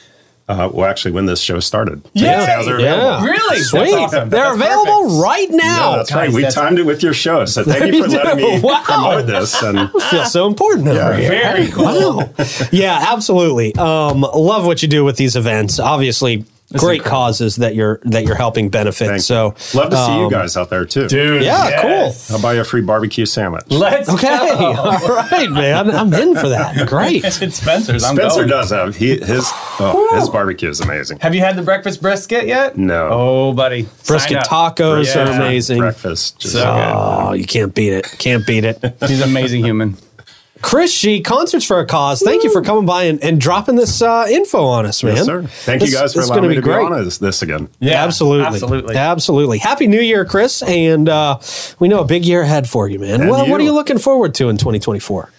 [0.47, 2.21] Uh, well, actually, when this show started, Yay!
[2.29, 3.03] Ticket sales are available.
[3.03, 3.31] Yeah.
[3.31, 3.59] Really?
[3.61, 3.79] Sweet.
[3.79, 4.29] That's awesome.
[4.29, 5.23] They're That's available perfect.
[5.23, 5.89] right now.
[5.91, 6.29] Yeah, that's right.
[6.29, 8.81] We that's- timed it with your show, so thank you for letting me Wow.
[8.83, 9.59] promote this.
[9.63, 11.29] And I feel so important over here.
[11.29, 12.17] Very cool.
[12.17, 12.29] Wow.
[12.71, 13.73] yeah, absolutely.
[13.75, 15.79] Um, love what you do with these events.
[15.79, 17.09] Obviously, great incredible.
[17.09, 19.07] causes that you're that you're helping benefit.
[19.07, 19.79] thank so you.
[19.79, 21.07] love to see you um, guys out there too.
[21.07, 21.43] Dude.
[21.43, 22.31] Yeah, yes.
[22.31, 23.63] I'll buy you a free barbecue sandwich.
[23.69, 24.73] Let's Okay, go.
[24.77, 25.89] all right, man.
[25.91, 26.87] I'm in for that.
[26.87, 27.23] Great.
[27.23, 28.03] It's Spencer's.
[28.03, 28.49] I'm Spencer going.
[28.49, 29.45] does have he, his
[29.79, 31.19] oh, his barbecue is amazing.
[31.19, 32.77] Have you had the breakfast brisket yet?
[32.77, 33.09] No.
[33.11, 33.83] Oh, buddy.
[34.07, 34.77] Brisket Sign up.
[34.77, 35.77] tacos are amazing.
[35.79, 38.05] Breakfast, just So Oh, you can't beat it.
[38.17, 38.79] Can't beat it.
[39.07, 39.97] He's an amazing human.
[40.61, 42.21] Chris G, Concerts for a Cause.
[42.21, 45.17] Thank you for coming by and, and dropping this uh, info on us, man.
[45.17, 45.43] Yes, sir.
[45.43, 46.85] Thank This- you guys for this allowing gonna me be to be great.
[46.85, 47.67] on this, this again.
[47.79, 48.95] Yeah, absolutely, absolutely.
[48.95, 49.57] absolutely.
[49.59, 51.39] Happy New Year, Chris, and uh,
[51.79, 53.21] we know a big year ahead for you, man.
[53.21, 53.69] And Well, what are you.
[53.71, 55.29] you looking forward to in 2024?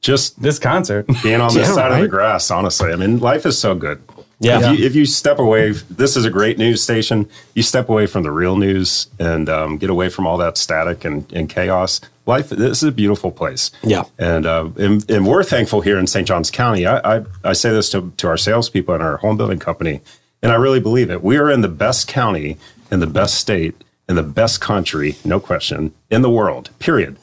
[0.00, 1.06] Just This concert.
[1.22, 2.92] being on this Yeah, side of the grass, honestly.
[2.92, 4.00] I mean, life is so good.
[4.38, 4.70] Yeah.
[4.72, 7.28] If you, if you step away, this is a great news station.
[7.54, 11.04] You step away from the real news and um, get away from all that static
[11.04, 12.00] and, and chaos.
[12.26, 13.70] Life, this is a beautiful place.
[13.84, 14.02] Yeah.
[14.18, 16.26] And, uh, and, and we're thankful here in St.
[16.26, 16.84] Johns County.
[16.84, 20.00] I, I, I say this to, to our salespeople and our home building company,
[20.42, 21.22] and I really believe it.
[21.22, 22.58] We are in the best county,
[22.90, 27.16] in the best state, in the best country, no question, in the world, period.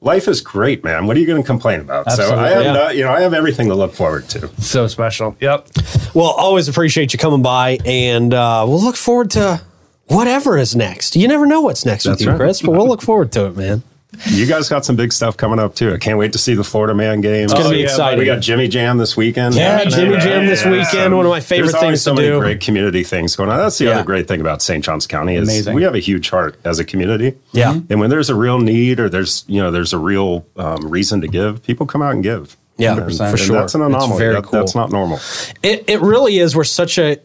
[0.00, 1.06] Life is great, man.
[1.06, 2.10] What are you going to complain about?
[2.12, 2.72] so I have, yeah.
[2.72, 4.48] no- you know, I have everything to look forward to.
[4.60, 5.36] So special.
[5.40, 5.68] Yep.
[6.14, 9.62] Well, always appreciate you coming by, and uh, we'll look forward to
[10.06, 11.16] whatever is next.
[11.16, 12.36] You never know what's next with you, right.
[12.36, 13.82] Chris, but we'll look forward to it, man.
[14.26, 15.92] You guys got some big stuff coming up too.
[15.92, 17.46] I can't wait to see the Florida Man game.
[17.46, 18.20] It's gonna be yeah, exciting.
[18.20, 19.56] We got Jimmy Jam this weekend.
[19.56, 20.70] Yeah, Jimmy Jam this Yeah.
[20.70, 21.16] weekend.
[21.16, 22.38] One of my favorite things so to many do.
[22.38, 23.58] great community things going on.
[23.58, 23.90] That's the Yeah.
[23.94, 24.84] other great thing about St.
[24.84, 25.74] Johns County is Amazing.
[25.74, 27.34] we have a huge heart as a community.
[27.50, 27.72] Yeah.
[27.90, 31.20] and when there's a real need or there's you know there's a real um, reason
[31.22, 32.56] to give, people come out and give.
[32.76, 33.20] Yeah, And- 100%.
[33.20, 33.56] and for sure.
[33.58, 34.18] That's an It's anomaly.
[34.20, 34.60] very That- cool.
[34.60, 35.18] That's not normal.
[35.64, 36.54] It, it really is.
[36.54, 37.16] We're such a,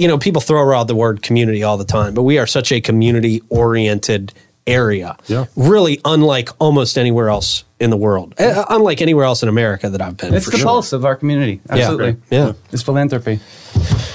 [0.00, 2.72] you know, people throw around the word community all the time, but we are such
[2.72, 4.32] a community oriented
[4.66, 5.16] area.
[5.26, 5.46] Yeah.
[5.56, 10.00] Really unlike almost anywhere else in the world, Uh, unlike anywhere else in America that
[10.00, 10.32] I've been.
[10.34, 10.66] It's for the sure.
[10.66, 11.60] pulse of our community.
[11.68, 12.16] Absolutely.
[12.30, 12.52] Yeah.
[12.72, 13.40] It's philanthropy.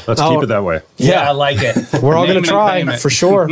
[0.08, 0.34] Let's Oh.
[0.36, 0.82] keep it that way.
[0.98, 1.76] Yeah, I like it.
[2.02, 3.50] We're all going to try for sure.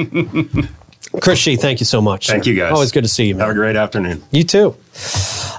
[1.21, 2.27] Chris Shee, thank you so much.
[2.27, 2.51] Thank sir.
[2.51, 2.71] you guys.
[2.73, 3.47] Always good to see you, man.
[3.47, 4.23] Have a great afternoon.
[4.31, 4.75] You too.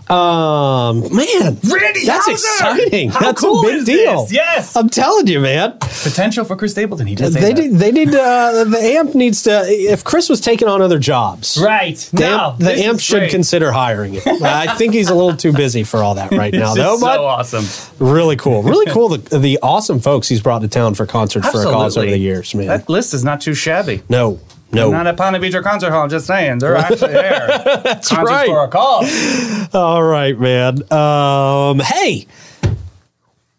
[0.09, 2.33] Um, man, Randy that's Houser!
[2.33, 3.09] exciting.
[3.11, 4.23] How that's cool a big deal.
[4.25, 4.33] this?
[4.33, 4.77] Yes.
[4.77, 5.79] I'm telling you, man.
[5.81, 7.07] Potential for Chris Stapleton.
[7.07, 9.63] He does They need, they need uh, the amp needs to.
[9.67, 11.97] If Chris was taking on other jobs, Right.
[12.13, 13.31] the no, amp, the amp should great.
[13.31, 14.27] consider hiring it.
[14.43, 16.99] I think he's a little too busy for all that right now, though.
[17.01, 17.97] But so awesome.
[17.99, 19.09] really cool, really cool.
[19.15, 22.19] The, the awesome folks he's brought to town for concerts for a cause over the
[22.19, 22.67] years, man.
[22.69, 24.03] That list is not too shabby.
[24.09, 24.41] no,
[24.75, 24.91] no.
[24.91, 26.03] Not at Ponte Vedra Concert Hall.
[26.03, 27.47] I'm just saying they're actually there.
[27.85, 28.47] That's Concerts right.
[28.47, 29.75] for a cause.
[29.75, 30.83] all right, man.
[30.93, 32.27] Um, hey,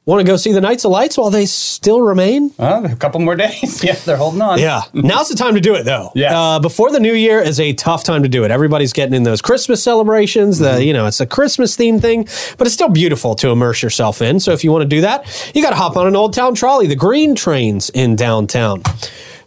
[0.06, 2.52] want to go see the Nights of Lights while they still remain?
[2.60, 3.84] Well, a couple more days.
[3.84, 4.60] yeah, they're holding on.
[4.60, 4.84] Yeah.
[4.94, 6.12] Now's the time to do it, though.
[6.14, 6.32] Yes.
[6.34, 8.52] Uh, before the new year is a tough time to do it.
[8.52, 10.60] Everybody's getting in those Christmas celebrations.
[10.60, 12.24] The you know it's a Christmas theme thing,
[12.58, 14.40] but it's still beautiful to immerse yourself in.
[14.40, 15.26] So if you want to do that,
[15.56, 16.86] you got to hop on an old town trolley.
[16.88, 18.84] The green trains in downtown.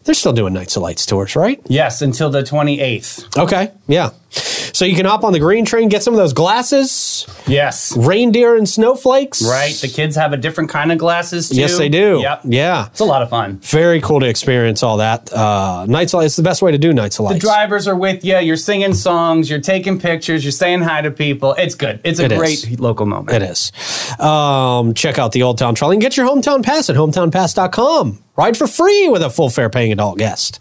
[0.04, 1.60] They're still doing Nights of Lights tours, right?
[1.66, 3.36] Yes, until the 28th.
[3.38, 3.72] Okay.
[3.86, 4.10] Yeah.
[4.30, 7.96] So you can hop on the green train, get some of those glasses, Yes.
[7.96, 9.42] reindeer and snowflakes.
[9.42, 9.74] Right.
[9.74, 11.56] The kids have a different kind of glasses too.
[11.56, 12.20] Yes, they do.
[12.22, 12.42] Yep.
[12.44, 12.86] Yeah.
[12.86, 13.58] It's a lot of fun.
[13.62, 15.32] Very cool to experience all that.
[15.32, 16.26] Uh, Nights of Lights.
[16.32, 17.36] It's the best way to do Nights of Lights.
[17.36, 18.38] The drivers are with you.
[18.38, 19.50] You're singing songs.
[19.50, 20.44] You're taking pictures.
[20.44, 21.54] You're saying hi to people.
[21.54, 22.00] It's good.
[22.04, 22.38] It's a It is.
[22.38, 23.30] great local moment.
[23.34, 23.72] It is.
[24.20, 28.18] Um, check out the Old Town Trolley and get your hometown pass at hometownpass.com.
[28.36, 30.60] Ride for free with a full fare paying adult guest.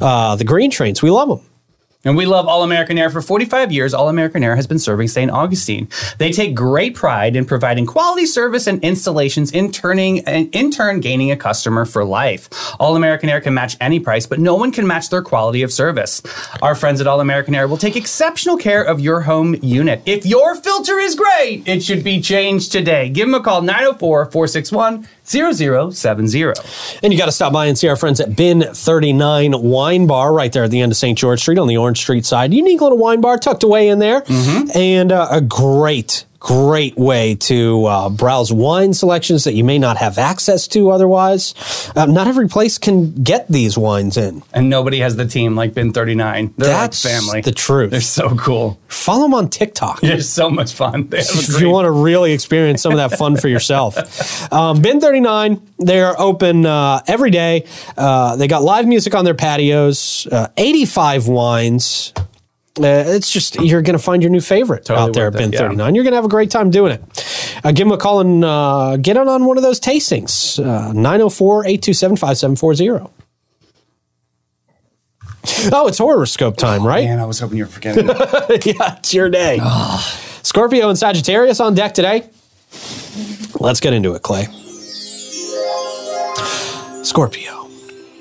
[0.00, 1.40] Uh, the green trains, we love them.
[2.04, 3.10] And we love All American Air.
[3.10, 5.30] For 45 years, All American Air has been serving St.
[5.30, 5.88] Augustine.
[6.18, 11.30] They take great pride in providing quality service and installations, in turning in turn gaining
[11.30, 12.48] a customer for life.
[12.80, 15.72] All American Air can match any price, but no one can match their quality of
[15.72, 16.22] service.
[16.60, 20.02] Our friends at All American Air will take exceptional care of your home unit.
[20.04, 23.10] If your filter is great, it should be changed today.
[23.10, 26.42] Give them a call 904 461 0070.
[27.02, 30.32] And you got to stop by and see our friends at Bin 39 Wine Bar
[30.32, 31.16] right there at the end of St.
[31.16, 32.52] George Street on the Orange Street side.
[32.54, 34.22] Unique little wine bar tucked away in there.
[34.74, 39.96] And uh, a great, Great way to uh, browse wine selections that you may not
[39.96, 41.54] have access to otherwise.
[41.94, 44.42] Uh, not every place can get these wines in.
[44.52, 46.54] And nobody has the team like Bin 39.
[46.58, 47.40] They're That's like family.
[47.42, 47.92] the truth.
[47.92, 48.80] They're so cool.
[48.88, 50.00] Follow them on TikTok.
[50.02, 51.08] They're so much fun.
[51.10, 53.96] They if you want to really experience some of that fun for yourself.
[54.52, 57.64] Um, Bin 39, they're open uh, every day.
[57.96, 62.12] Uh, they got live music on their patios, uh, 85 wines.
[62.78, 65.42] Uh, it's just, you're going to find your new favorite Totally out there at worth
[65.42, 65.58] it, Bin yeah.
[65.58, 65.94] 39.
[65.94, 67.60] You're going to have a great time doing it.
[67.62, 70.58] Uh, give them a call and uh, get in on one of those tastings.
[70.58, 73.12] Uh, 904 827 5740.
[75.72, 77.04] Oh, it's horoscope time, right?
[77.04, 78.06] Man, I was hoping you were forgetting.
[78.08, 79.60] yeah, it's your day.
[80.42, 82.28] Scorpio and Sagittarius on deck today.
[83.60, 84.44] Let's get into it, Clay.
[87.02, 87.68] Scorpio.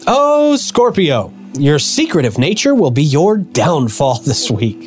[0.08, 1.34] Oh, Scorpio.
[1.54, 4.78] Your secretive nature will be your downfall this week.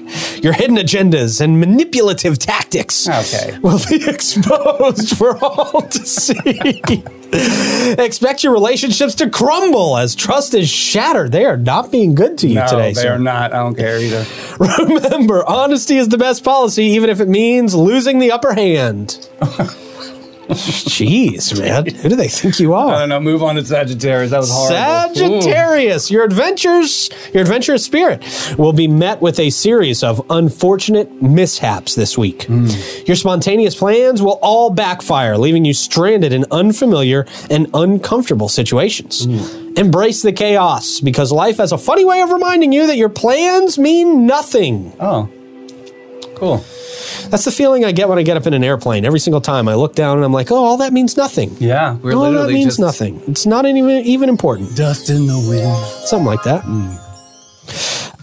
[0.43, 3.59] Your hidden agendas and manipulative tactics Okay.
[3.63, 6.35] will be exposed for all to see.
[7.99, 11.33] Expect your relationships to crumble as trust is shattered.
[11.33, 13.15] They are not being good to you no, today, they sir.
[13.15, 13.53] are not.
[13.53, 14.25] I don't care either.
[14.59, 19.29] Remember, honesty is the best policy, even if it means losing the upper hand.
[20.49, 21.87] Jeez, man.
[21.87, 22.95] Who do they think you are?
[22.95, 23.21] I don't know.
[23.21, 24.31] Move on to Sagittarius.
[24.31, 25.11] That was horrible.
[25.37, 25.41] Ooh.
[25.41, 28.23] Sagittarius, your adventures, your adventurous spirit
[28.59, 32.45] will be met with a series of unfortunate mishaps this week.
[32.45, 32.67] Hmm.
[33.07, 39.25] Your spontaneous plans will all backfire, leaving you stranded in unfamiliar and uncomfortable situations.
[39.25, 39.79] Hmm.
[39.79, 43.79] Embrace the chaos because life has a funny way of reminding you that your plans
[43.79, 44.93] mean nothing.
[45.01, 45.29] Oh,
[46.37, 46.65] cool.
[47.31, 49.05] That's the feeling I get when I get up in an airplane.
[49.05, 51.57] Every single time I look down and I'm like, oh, all that means nothing.
[51.59, 53.21] Yeah, we're all that means just nothing.
[53.27, 54.77] It's not even even important.
[54.77, 56.07] dust in the wind.
[56.07, 56.63] Something like that.
[56.65, 57.04] Mm.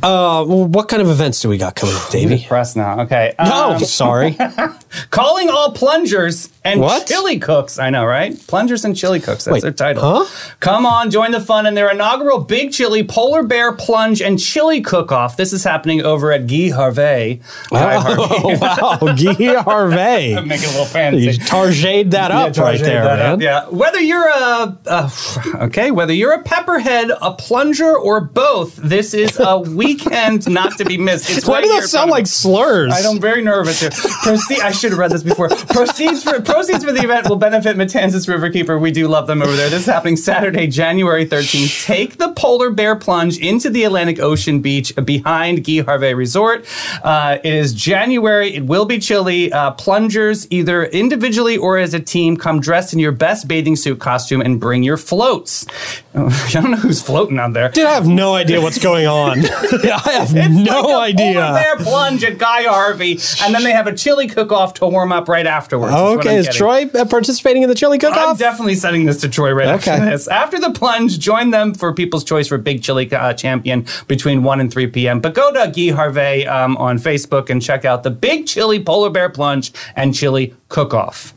[0.03, 2.43] Uh, well, what kind of events do we got coming up, Davey?
[2.47, 3.01] Press now.
[3.01, 3.35] Okay.
[3.37, 4.35] Oh, Um, sorry.
[5.09, 7.07] calling all plungers and What?
[7.07, 7.77] chili cooks.
[7.79, 8.35] I know, right?
[8.47, 9.45] Plungers and chili cooks.
[9.45, 10.03] That's Wait, their title.
[10.25, 10.53] huh?
[10.59, 14.81] Come on, join the fun in their inaugural Big Chili Polar Bear Plunge and Chili
[14.81, 15.37] Cook-Off.
[15.37, 17.41] This is happening over at Guy Harvey.
[17.69, 18.23] Guy Harvey.
[18.43, 19.13] Oh, wow.
[19.15, 20.41] Guy Harvey.
[20.47, 21.37] Make it a little You fancy.
[21.45, 23.19] targeted that up Yeah, right there, man.
[23.33, 23.67] up, yeah.
[23.69, 25.09] Whether you're a, uh,
[25.61, 29.59] okay, whether you're a pepperhead, a plunger, or both, this is a
[29.91, 31.29] weekend not to be missed.
[31.29, 32.93] It's Why right do those sound like slurs?
[32.93, 33.91] I am very nervous here.
[33.91, 34.61] Proceed.
[34.61, 35.49] I should have read this before.
[35.49, 38.79] Proceeds for proceeds for the event will benefit Matanzas Riverkeeper.
[38.79, 39.69] We do love them over there.
[39.69, 41.85] This is happening Saturday, January 13th.
[41.85, 46.65] Take the polar bear plunge into the Atlantic Ocean beach behind Guy Harvey Resort.
[47.03, 48.55] Uh, it is January.
[48.55, 49.51] It will be chilly.
[49.51, 53.99] Uh, plungers, either individually or as a team, come dressed in your best bathing suit
[53.99, 55.65] costume and bring your floats.
[56.13, 57.69] I don't know who's floating out there.
[57.69, 59.41] Dude, I have no idea what's going on.
[60.05, 61.33] I have It's no like a idea.
[61.41, 65.11] Polar bear plunge at Guy Harvey, and then they have a chili cook-off to warm
[65.11, 65.93] up right afterwards.
[65.93, 66.55] Okay, I'm is.
[66.55, 68.17] Troy uh, participating in the chili cook-off?
[68.31, 69.91] I'm definitely sending this to Troy right Okay.
[69.91, 70.27] after this.
[70.27, 74.59] After the plunge, join them for People's Choice for Big Chili uh, Champion between 1
[74.59, 75.19] and 3 p.m.
[75.19, 79.09] But go to Guy Harvey um, on Facebook and check out the Big Chili Polar
[79.09, 81.33] Bear Plunge and Chili Cook-Off.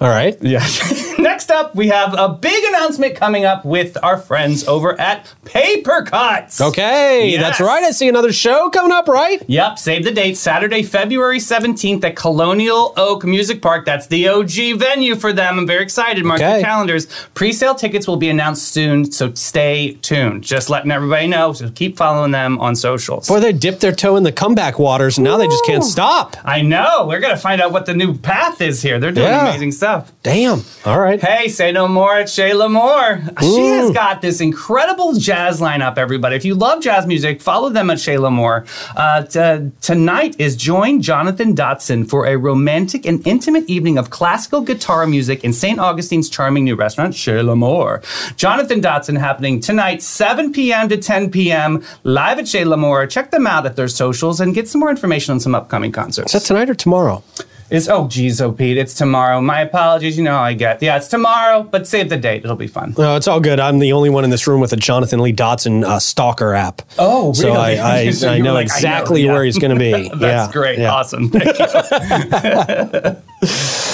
[0.00, 0.36] All right.
[0.42, 0.66] Yeah.
[1.18, 6.02] Next up, we have a big announcement coming up with our friends over at Paper
[6.02, 6.60] Cuts.
[6.60, 7.42] Okay, Yes.
[7.42, 7.82] that's right.
[7.82, 9.42] I see another show coming up, right?
[9.48, 10.36] Yep, save the date.
[10.36, 13.84] Saturday, February 17th at Colonial Oak Music Park.
[13.84, 15.58] That's the OG venue for them.
[15.58, 16.24] I'm very excited.
[16.24, 16.58] Mark Okay.
[16.58, 17.08] your calendars.
[17.34, 20.44] Pre-sale tickets will be announced soon, so stay tuned.
[20.44, 21.52] Just letting everybody know.
[21.52, 23.26] So keep following them on socials.
[23.26, 26.36] Boy, they dipped their toe in the comeback waters, and now they just can't stop.
[26.44, 27.06] I know.
[27.08, 29.00] We're going to find out what the new path is here.
[29.00, 29.48] They're doing Yeah.
[29.48, 30.12] amazing stuff.
[30.22, 30.62] Damn.
[30.86, 31.07] All right.
[31.16, 33.22] Hey, say no more at Shayla Moore.
[33.40, 36.36] She has got this incredible jazz lineup, everybody.
[36.36, 38.66] If you love jazz music, follow them at Shayla Moore.
[38.94, 44.60] Uh, t- tonight is join Jonathan Dotson for a romantic and intimate evening of classical
[44.60, 45.78] guitar music in St.
[45.78, 48.02] Augustine's charming new restaurant, Shayla Moore.
[48.36, 50.90] Jonathan Dotson happening tonight, 7 p.m.
[50.90, 51.82] to 10 p.m.
[52.02, 53.06] live at Shayla Moore.
[53.06, 56.34] Check them out at their socials and get some more information on some upcoming concerts.
[56.34, 57.22] Is that tonight or tomorrow?
[57.70, 59.40] It's oh geez, oh Pete, it's tomorrow.
[59.40, 60.16] My apologies.
[60.16, 60.82] You know how I get.
[60.82, 62.44] Yeah, it's tomorrow, but save the date.
[62.44, 62.94] It'll be fun.
[62.96, 63.60] No, it's all good.
[63.60, 66.82] I'm the only one in this room with a Jonathan Lee Dotson uh, stalker app.
[66.98, 67.70] Oh, So I.
[67.98, 69.32] I, So I know like, I know, exactly yeah.
[69.32, 70.08] where he's going to be.
[70.14, 70.78] That's yeah, great.
[70.78, 70.92] yeah.
[70.92, 71.28] Awesome.
[71.30, 73.16] Thank you.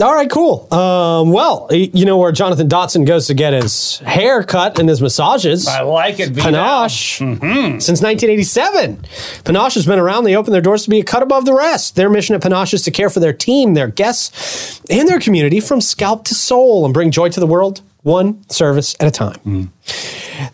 [0.00, 0.72] All right, cool.
[0.74, 5.00] Um, well, you know where Jonathan Dotson goes to get his hair cut and his
[5.00, 5.66] massages.
[5.66, 6.30] I like it.
[6.30, 7.78] V Panache Mm-hmm.
[7.78, 9.04] since 1987.
[9.44, 10.24] Panache has been around.
[10.24, 11.96] They open their doors to be a cut above the rest.
[11.96, 15.60] Their mission at Panache is to care for their team, their guests, and their community
[15.60, 19.36] from scalp to soul and bring joy to the world, one service at a time.
[19.46, 19.68] Mm.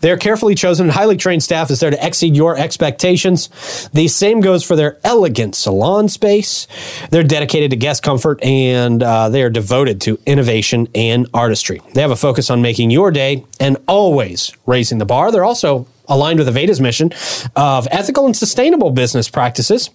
[0.01, 3.89] Their carefully chosen and highly trained staff is there to exceed your expectations.
[3.93, 6.67] The same goes for their elegant salon space.
[7.09, 11.81] They're dedicated to guest comfort and uh, they are devoted to innovation and artistry.
[11.93, 15.31] They have a focus on making your day and always raising the bar.
[15.31, 17.11] They're also aligned with Aveda's mission
[17.55, 19.89] of ethical and sustainable business practices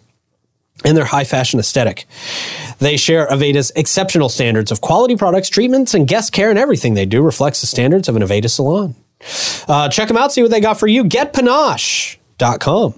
[0.85, 2.07] and their high fashion aesthetic.
[2.79, 7.07] They share Aveda's exceptional standards of quality products, treatments, and guest care, and everything they
[7.07, 8.94] do reflects the standards of an Aveda salon.
[9.68, 11.04] Uh, check them out, see what they got for you.
[11.04, 12.94] GetPanache.com.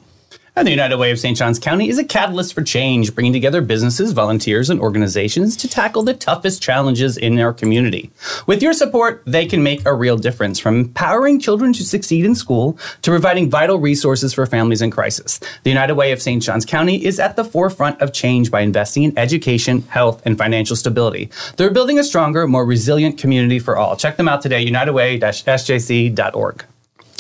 [0.61, 1.39] And the United Way of St.
[1.39, 6.03] Johns County is a catalyst for change, bringing together businesses, volunteers, and organizations to tackle
[6.03, 8.11] the toughest challenges in our community.
[8.47, 12.35] With your support, they can make a real difference from empowering children to succeed in
[12.35, 15.41] school to providing vital resources for families in crisis.
[15.63, 16.43] The United Way of St.
[16.43, 20.77] Johns County is at the forefront of change by investing in education, health, and financial
[20.77, 21.31] stability.
[21.57, 23.97] They're building a stronger, more resilient community for all.
[23.97, 26.65] Check them out today, unitedway-sjc.org.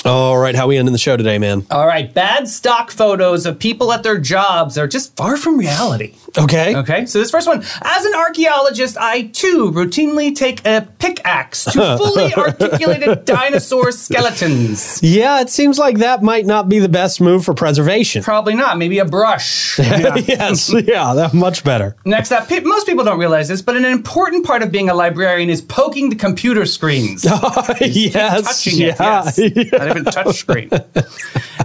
[0.04, 1.66] All right, how we ending the show today, man?
[1.70, 6.14] All right, bad stock photos of people at their jobs are just far from reality.
[6.38, 6.74] Okay.
[6.74, 7.62] Okay, so this first one.
[7.82, 15.02] As an archaeologist, I too routinely take a pickaxe to fully articulated dinosaur skeletons.
[15.02, 18.22] Yeah, it seems like that might not be the best move for preservation.
[18.22, 19.78] Probably not, maybe a brush.
[19.78, 21.94] yes, yeah, that much better.
[22.06, 24.94] Next up, pe- most people don't realize this, but an important part of being a
[24.94, 27.24] librarian is poking the computer screens.
[27.80, 29.28] yes, touching yeah.
[29.36, 29.72] it, yes.
[29.72, 30.70] Not even touch screen.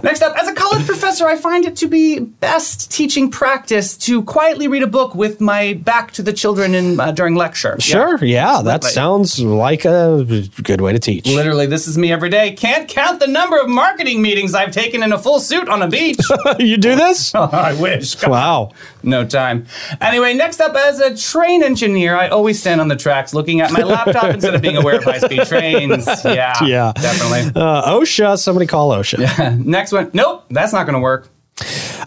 [0.02, 4.22] Next up, as a college professor, I find it to be best teaching practice to
[4.22, 7.76] quietly read a book with my back to the children in, uh, during lecture.
[7.80, 10.24] Sure, yeah, that Like- sounds like a
[10.62, 11.26] good way to teach.
[11.26, 12.52] Literally, this is me every day.
[12.52, 15.88] Can't count the number of marketing meetings I've taken in a full suit on a
[15.88, 16.18] beach.
[16.58, 17.34] you do this?
[17.34, 18.14] I wish.
[18.16, 18.70] Come on.
[19.06, 19.66] No time.
[20.00, 23.70] Anyway, next up, as a train engineer, I always stand on the tracks looking at
[23.72, 26.06] my laptop instead of being aware of high speed trains.
[26.24, 26.62] Yeah.
[26.64, 26.92] Yeah.
[26.94, 27.52] Definitely.
[27.60, 29.58] Uh, OSHA, somebody call OSHA.
[29.64, 30.10] Next one.
[30.12, 31.28] Nope, that's not going to work.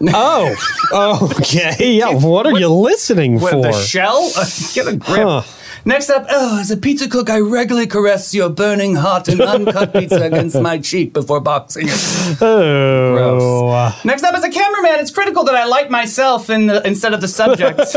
[0.12, 1.94] oh, okay.
[1.98, 3.62] Yeah, what are you listening What, for?
[3.62, 4.30] the shell?
[4.74, 5.26] Get a grip.
[5.26, 5.42] Huh.
[5.84, 9.92] Next up, oh, as a pizza cook, I regularly caress your burning hot and uncut
[9.94, 12.38] pizza against my cheek before boxing it.
[12.42, 14.04] oh, Gross.
[14.04, 17.20] Next up, as a cameraman, it's critical that I light myself in the, instead of
[17.20, 17.78] the subject.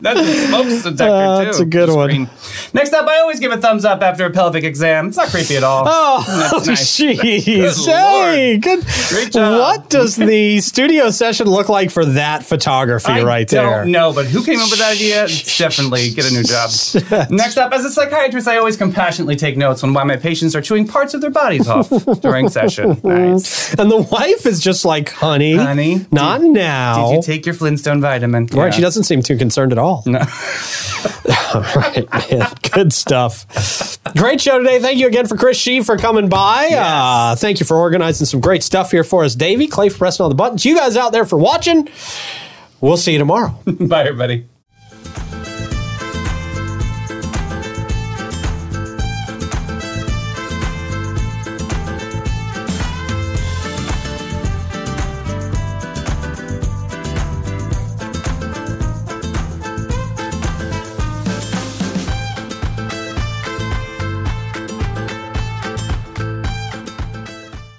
[0.00, 1.44] That's a smoke detector, Uh, too.
[1.46, 2.28] that's a good one.
[2.72, 5.08] Next up, I always give a thumbs up after a pelvic exam.
[5.08, 5.84] It's not creepy at all.
[5.86, 6.98] Oh, That's nice.
[6.98, 8.84] Good hey, good.
[9.08, 9.58] Great job.
[9.60, 13.84] What does the studio session look like for that photography I right don't there?
[13.84, 15.26] know, but who came up with that idea?
[15.58, 16.70] Definitely get a new job.
[17.30, 20.60] Next up, as a psychiatrist, I always compassionately take notes on why my patients are
[20.60, 21.88] chewing parts of their bodies off
[22.20, 23.00] during session.
[23.04, 23.74] Nice.
[23.74, 27.10] And the wife is just like, honey, Honey, not now.
[27.10, 28.46] Did you take your Flintstone vitamin?
[28.46, 28.70] Right, Yeah.
[28.70, 30.02] she doesn't seem too concerned at all.
[30.06, 30.18] No.
[31.54, 32.48] All right, man.
[32.72, 33.98] Good stuff.
[34.16, 34.80] Great show today.
[34.80, 36.68] Thank you again for Chris Shee for coming by.
[36.72, 39.66] Uh, thank you for organizing some great stuff here for us, Davey.
[39.66, 40.64] Clay for pressing all the buttons.
[40.64, 41.88] You guys out there for watching.
[42.80, 43.58] We'll see you tomorrow.
[43.66, 44.46] Bye, everybody.